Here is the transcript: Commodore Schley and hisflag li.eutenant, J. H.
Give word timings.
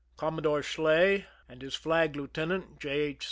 Commodore 0.17 0.63
Schley 0.63 1.27
and 1.47 1.61
hisflag 1.61 2.15
li.eutenant, 2.15 2.79
J. 2.79 2.89
H. 2.89 3.19